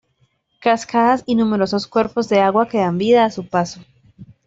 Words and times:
Cascadas 0.61 1.21
y 1.27 1.35
numerosos 1.35 1.85
cuerpos 1.85 2.27
de 2.27 2.39
agua 2.39 2.67
que 2.67 2.79
dan 2.79 2.97
vida 2.97 3.23
a 3.23 3.29
su 3.29 3.47
paso. 3.47 3.81